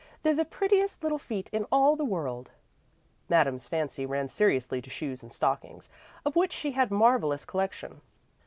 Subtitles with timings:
[0.23, 2.49] "They're the prettiest little feet in all the world."
[3.29, 5.91] Madame's fancy ran seriously to shoes and stockings,
[6.25, 8.01] of which she had a marvellous collection.